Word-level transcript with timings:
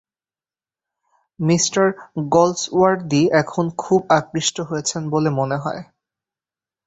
Me 1.39 1.57
Galsworthy 2.29 3.21
এখন 3.41 3.65
খুব 3.77 3.99
আকৃষ্ট 4.09 4.57
হয়েছেন 4.61 5.01
বলে 5.09 5.29
মনে 5.31 5.57
হয়। 5.57 5.81